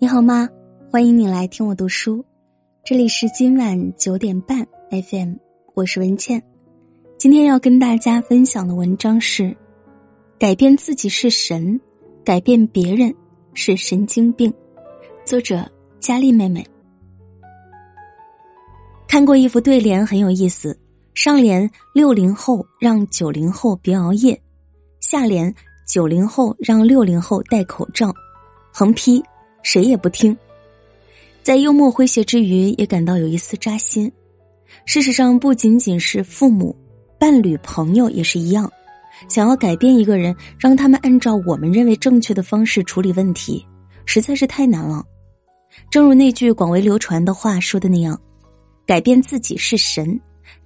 [0.00, 0.48] 你好吗？
[0.92, 2.24] 欢迎你来听我读书，
[2.84, 5.34] 这里是今晚九点半 FM，
[5.74, 6.40] 我是文倩。
[7.18, 9.56] 今天要跟大家分享的文章是：
[10.38, 11.80] 改变自己是神，
[12.24, 13.12] 改变别人
[13.54, 14.54] 是神经病。
[15.24, 15.68] 作者
[15.98, 16.64] 佳丽妹妹。
[19.08, 20.78] 看过一幅对联，很有意思。
[21.12, 24.40] 上联六零后让九零后别熬夜，
[25.00, 25.52] 下联
[25.88, 28.14] 九零后让六零后戴口罩，
[28.72, 29.20] 横批。
[29.62, 30.36] 谁也不听，
[31.42, 34.10] 在幽默诙谐之余，也感到有一丝扎心。
[34.84, 36.74] 事实上，不仅仅是父母、
[37.18, 38.70] 伴侣、朋友也是一样。
[39.28, 43.66] 想要改变一个人，让他们按照我们认为正确的方式处理问题，
[44.06, 45.04] 实在是太难了。
[45.90, 48.18] 正如那句广为流传的话说的那样
[48.86, 50.18] ：“改变自己是神，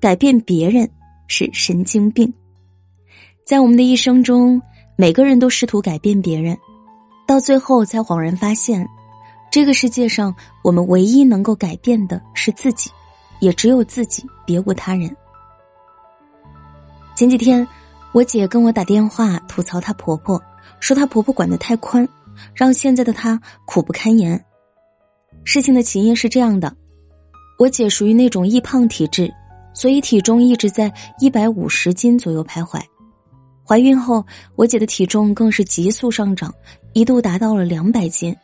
[0.00, 0.88] 改变别人
[1.28, 2.32] 是神经病。”
[3.46, 4.60] 在我们的一生中，
[4.96, 6.56] 每个人都试图改变别人。
[7.30, 8.84] 到最后才恍然发现，
[9.52, 12.90] 这个世界上我们唯一能够改变的是自己，
[13.38, 15.16] 也只有自己，别无他人。
[17.14, 17.64] 前几天，
[18.10, 20.42] 我姐跟我打电话吐槽她婆婆，
[20.80, 22.08] 说她婆婆管得太宽，
[22.52, 24.44] 让现在的她苦不堪言。
[25.44, 26.74] 事情的起因是这样的：
[27.60, 29.32] 我姐属于那种易胖体质，
[29.72, 32.82] 所以体重一直在一百五十斤左右徘徊。
[33.70, 34.26] 怀孕后，
[34.56, 36.52] 我姐的体重更是急速上涨，
[36.92, 38.36] 一度达到了两百斤。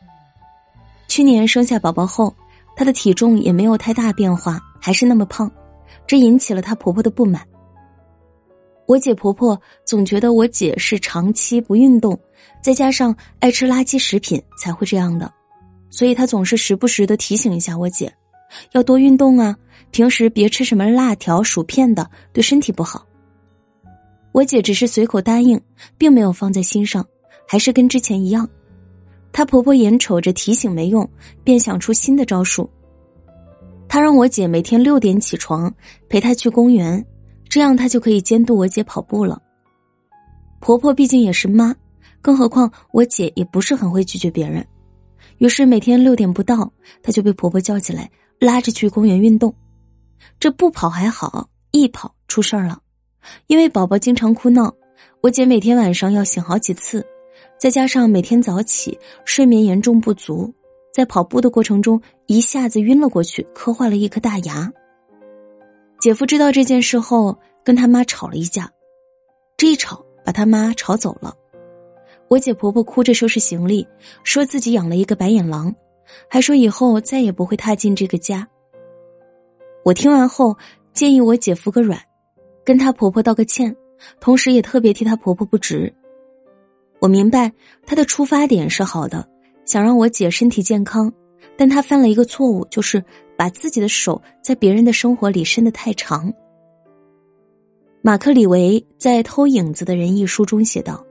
[1.09, 2.33] 去年生下宝宝后，
[2.77, 5.51] 她的体重也没有太大变化，还是那么胖，
[6.07, 7.45] 这引起了她婆婆的不满。
[8.85, 12.17] 我姐婆婆总觉得我姐是长期不运动，
[12.63, 15.29] 再加上爱吃垃圾食品才会这样的，
[15.89, 18.09] 所以她总是时不时的提醒一下我姐，
[18.71, 19.53] 要多运动啊，
[19.91, 23.05] 平时别吃什么辣条、薯片的，对身体不好。
[24.37, 25.59] 我姐只是随口答应，
[25.97, 27.03] 并没有放在心上，
[27.47, 28.47] 还是跟之前一样。
[29.31, 31.09] 她婆婆眼瞅着提醒没用，
[31.43, 32.69] 便想出新的招数。
[33.87, 35.73] 她让我姐每天六点起床，
[36.07, 37.03] 陪她去公园，
[37.49, 39.41] 这样她就可以监督我姐跑步了。
[40.59, 41.75] 婆婆毕竟也是妈，
[42.21, 44.63] 更何况我姐也不是很会拒绝别人，
[45.39, 48.07] 于是每天六点不到，她就被婆婆叫起来，
[48.39, 49.51] 拉着去公园运动。
[50.39, 52.79] 这不跑还好，一跑出事儿了。
[53.47, 54.73] 因为宝宝经常哭闹，
[55.21, 57.05] 我姐每天晚上要醒好几次，
[57.57, 60.53] 再加上每天早起，睡眠严重不足，
[60.93, 64.71] 在跑步的过程中一下子晕了过去，磕坏了一颗大牙。
[65.99, 68.71] 姐夫知道这件事后，跟他妈吵了一架，
[69.57, 71.33] 这一吵把他妈吵走了。
[72.27, 73.87] 我姐婆婆哭着收拾行李，
[74.23, 75.73] 说自己养了一个白眼狼，
[76.29, 78.47] 还说以后再也不会踏进这个家。
[79.83, 80.55] 我听完后
[80.93, 81.99] 建议我姐服个软。
[82.67, 83.73] 跟她婆婆道个歉，
[84.19, 85.93] 同时也特别替她婆婆不值。
[86.99, 87.49] 我明白
[87.85, 89.25] 她的出发点是好的，
[89.63, 91.09] 想让我姐身体健康，
[91.55, 93.01] 但她犯了一个错误，就是
[93.37, 96.29] 把自己的手在别人的生活里伸得太长。
[98.01, 101.01] 马克·李维在《偷影子的人》一书中写道：“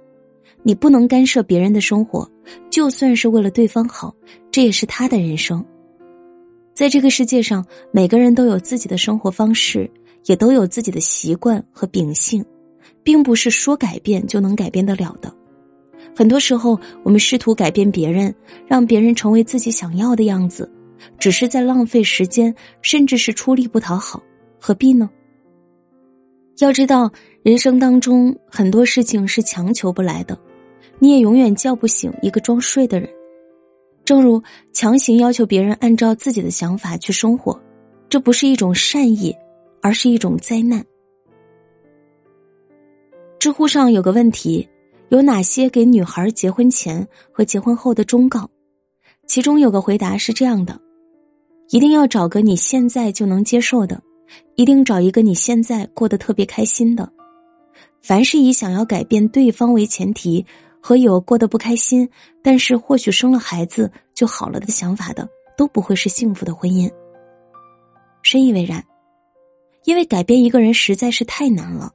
[0.62, 2.30] 你不能干涉别人的生活，
[2.68, 4.14] 就算是为了对方好，
[4.50, 5.64] 这也是他的人生。
[6.74, 9.90] 在这个世界上，每个人都有自己的生活方式。”
[10.26, 12.44] 也都有自己的习惯和秉性，
[13.02, 15.34] 并不是说改变就能改变得了的。
[16.14, 18.34] 很多时候，我们试图改变别人，
[18.66, 20.70] 让别人成为自己想要的样子，
[21.18, 24.22] 只是在浪费时间，甚至是出力不讨好，
[24.58, 25.10] 何必呢？
[26.58, 27.10] 要知道，
[27.42, 30.38] 人生当中很多事情是强求不来的，
[30.98, 33.08] 你也永远叫不醒一个装睡的人。
[34.06, 37.60] 正如强行要求别人按照自己的想法去生活，
[38.08, 39.36] 这不是一种善意。
[39.86, 40.84] 而是一种灾难。
[43.38, 44.68] 知乎上有个问题：
[45.10, 48.50] 有哪些给女孩结婚前和结婚后的忠告？
[49.28, 50.76] 其中有个回答是这样的：
[51.68, 54.02] 一定要找个你现在就能接受的，
[54.56, 57.08] 一定找一个你现在过得特别开心的。
[58.02, 60.44] 凡是以想要改变对方为前提，
[60.82, 62.08] 和有过得不开心，
[62.42, 66.90] 但是或许生了孩子就好了的想法的，都不会是幸福的婚姻。
[68.24, 68.84] 深以为然。
[69.86, 71.92] 因为改变一个人实在是太难了，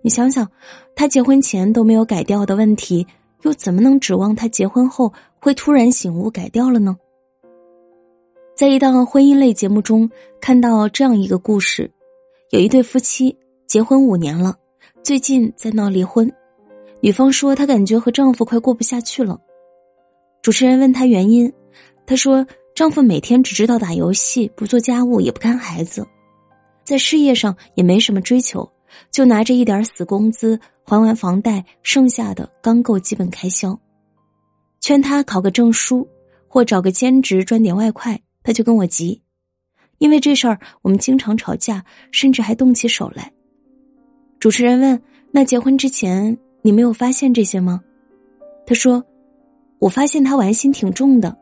[0.00, 0.50] 你想想，
[0.96, 3.06] 他结婚前都没有改掉的问题，
[3.42, 6.96] 又怎么能指望他结婚后会突然醒悟改掉了呢？
[8.56, 10.10] 在一档婚姻类节目中
[10.40, 11.90] 看到这样一个故事，
[12.50, 13.36] 有一对夫妻
[13.66, 14.56] 结婚五年了，
[15.02, 16.32] 最近在闹离婚，
[17.00, 19.38] 女方说她感觉和丈夫快过不下去了。
[20.40, 21.52] 主持人问她原因，
[22.06, 26.06] 她说丈夫每天只知道打游戏，不做家务，也不看孩子。
[26.84, 28.70] 在事业上也没什么追求，
[29.10, 33.78] 就拿着一点死工资还完房贷，剩下的刚够基本开销。
[34.80, 36.06] 劝他考个证书，
[36.46, 39.20] 或找个兼职赚点外快，他就跟我急。
[39.98, 43.32] 因为这事儿，我们经常吵架，甚至还动起手来。
[44.38, 45.00] 主持人问
[45.32, 47.80] ：“那结婚之前，你没有发现这些吗？”
[48.66, 49.02] 他说
[49.80, 51.34] ：“我发现他玩心挺重的，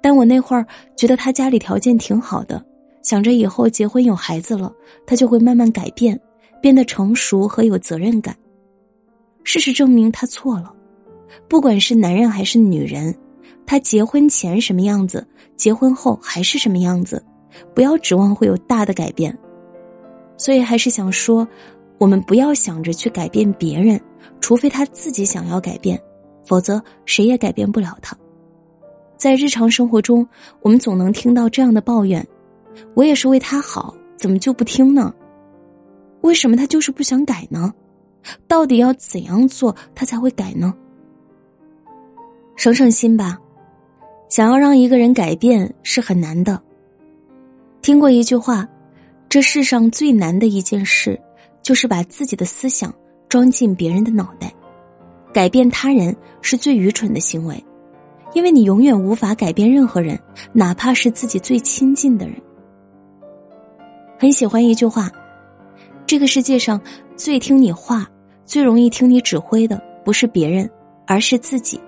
[0.00, 0.64] 但我那会儿
[0.96, 2.64] 觉得他家里条件挺好的，
[3.04, 4.74] 想着以后结婚有孩子了，
[5.06, 6.20] 他就会慢慢改变，
[6.60, 8.36] 变得成熟和有责任感。
[9.44, 10.74] 事实证明，他错了。
[11.46, 13.16] 不管是男人还是女人，
[13.64, 15.24] 他结婚前什么样子，
[15.56, 17.24] 结婚后还是什么样子。”
[17.72, 19.38] 不要指望会有大的改变，
[20.36, 21.46] 所以还是想说，
[21.98, 24.00] 我们不要想着去改变别人，
[24.40, 25.96] 除非他自己想要改变，
[26.44, 28.16] 否则谁也改变不了他。
[29.16, 30.26] 在日常生活中，
[30.62, 32.26] 我们总能听到这样的抱怨
[32.94, 35.12] ：“我也是为他好，怎么就不听呢？
[36.22, 37.72] 为什么他就是不想改呢？
[38.48, 40.74] 到底要怎样做他才会改呢？”
[42.56, 43.38] 省省心吧，
[44.28, 46.60] 想要让一个人改变是很难的。
[47.82, 48.66] 听过一句话，
[49.28, 51.20] 这世上最难的一件事，
[51.62, 52.94] 就是把自己的思想
[53.28, 54.52] 装进别人的脑袋。
[55.32, 57.62] 改变他人是最愚蠢的行为，
[58.32, 60.18] 因为你永远无法改变任何人，
[60.52, 62.40] 哪怕是自己最亲近的人。
[64.24, 65.12] 很喜欢一句话：
[66.06, 66.80] 这个世界上
[67.14, 68.10] 最听你话、
[68.46, 70.66] 最容易听你指挥的，不是别人，
[71.06, 71.78] 而是自己。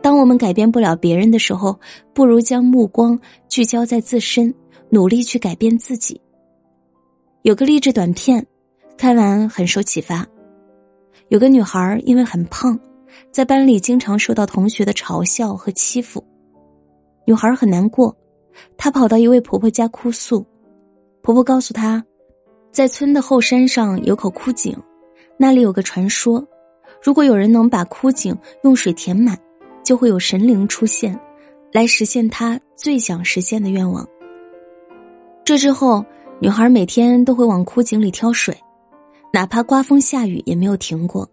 [0.00, 1.76] 当我们改变不了别人的时候，
[2.14, 3.18] 不如将目光
[3.48, 4.54] 聚焦在自身。
[4.90, 6.18] 努力去改变自己。
[7.42, 8.46] 有个励志短片，
[8.96, 10.24] 看完很受启发。
[11.26, 12.78] 有个女孩因为很胖，
[13.32, 16.24] 在班里经常受到同学的嘲笑和欺负。
[17.26, 18.16] 女孩很难过，
[18.76, 20.46] 她跑到一位婆婆家哭诉。
[21.28, 22.02] 婆婆告诉她，
[22.72, 24.74] 在村的后山上有口枯井，
[25.36, 26.42] 那里有个传说：
[27.02, 28.34] 如果有人能把枯井
[28.64, 29.38] 用水填满，
[29.84, 31.20] 就会有神灵出现，
[31.70, 34.08] 来实现她最想实现的愿望。
[35.44, 36.02] 这之后，
[36.40, 38.56] 女孩每天都会往枯井里挑水，
[39.30, 41.28] 哪怕刮风下雨也没有停过。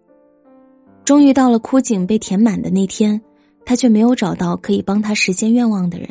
[1.06, 3.21] 终于到了枯井被填满的那天，
[3.63, 6.09] 她却没有找到可以帮她实现愿望的人。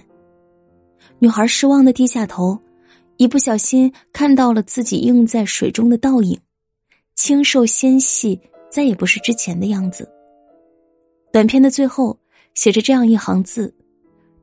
[1.18, 2.58] 女孩失望的低下头，
[3.16, 6.38] 一不小心看到了自己映在水中的倒影，
[7.14, 8.40] 清瘦纤细，
[8.70, 10.08] 再也不是之前的样子。
[11.32, 12.18] 短片的最后
[12.54, 13.72] 写着这样一行字：“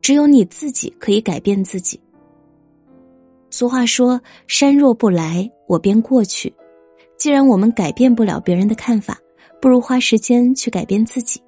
[0.01, 1.99] 只有你自己可以改变自己。”
[3.49, 6.53] 俗话说：“山若不来，我便过去。”
[7.17, 9.19] 既然我们改变不了别人的看法，
[9.61, 11.39] 不如花时间去改变自己，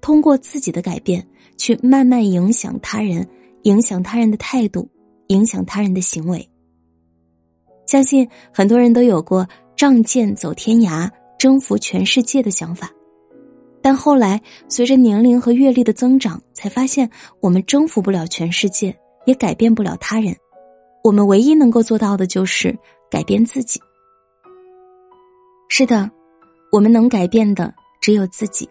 [0.00, 1.24] 通过自己的改变，
[1.56, 3.28] 去慢慢影响他人，
[3.62, 4.88] 影响他人的态度，
[5.28, 6.48] 影响他人的行为。
[7.86, 9.46] 相信很多人都有过
[9.76, 12.90] 仗剑走天涯、征服全世界的想法，
[13.82, 17.08] 但后来随着年龄和阅历的增长，才发现
[17.40, 18.96] 我们征服不了全世界，
[19.26, 20.34] 也改变不了他人。
[21.02, 22.74] 我们唯一能够做到的就是
[23.10, 23.78] 改变自己。
[25.68, 26.10] 是的，
[26.72, 28.68] 我们能改变的只有自己。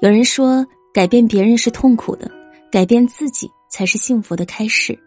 [0.00, 2.30] 有人说，改变别人是痛苦的，
[2.70, 4.98] 改变自己才是幸福的开始。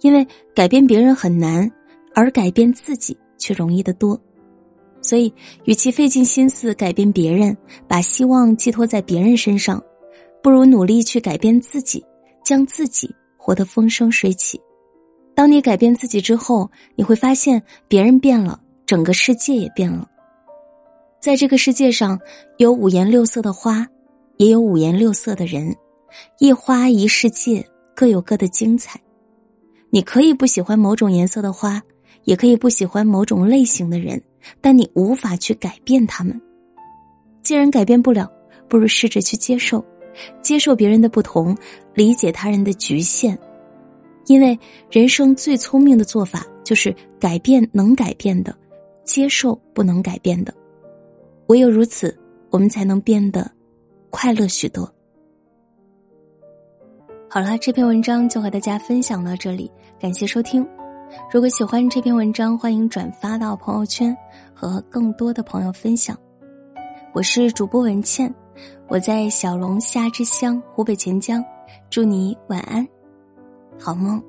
[0.00, 1.70] 因为改变别人很难，
[2.16, 4.18] 而改变自己却容易得多。
[5.02, 5.32] 所以，
[5.66, 7.54] 与其费尽心思改变别人，
[7.86, 9.80] 把希望寄托在别人身上，
[10.42, 12.02] 不如努力去改变自己，
[12.42, 14.58] 将自己活得风生水起。
[15.34, 20.08] 当你改变自己之后，你会发现别人变了，整个世界也变了。
[21.20, 22.18] 在这个世界上，
[22.56, 23.86] 有五颜六色的花，
[24.38, 25.76] 也有五颜六色的人，
[26.40, 27.64] 一花一世界，
[27.94, 28.98] 各有各的精彩。
[29.90, 31.80] 你可以不喜欢某种颜色的花，
[32.26, 34.20] 也可以不喜欢某种类型的人，
[34.60, 36.38] 但你无法去改变他们。
[37.42, 38.30] 既然改变不了，
[38.68, 39.82] 不如试着去接受，
[40.42, 41.56] 接受别人的不同，
[41.94, 43.38] 理解他人的局限。
[44.26, 44.58] 因为
[44.90, 48.52] 人生最聪明的做法就是改变能改变的，
[49.04, 50.52] 接受不能改变的。
[51.46, 52.12] 唯有如此，
[52.50, 53.48] 我们才能变得
[54.10, 54.92] 快乐许多。
[57.30, 60.66] 好了，这篇文章就和大家分享到这里，感谢收听。
[61.32, 64.16] 如果喜欢这篇文章，欢迎转发到朋友圈，
[64.54, 66.16] 和更多的朋友分享。
[67.12, 68.32] 我是主播文倩，
[68.88, 71.44] 我在小龙虾之乡湖北潜江，
[71.90, 72.86] 祝你晚安。
[73.78, 74.22] 好梦。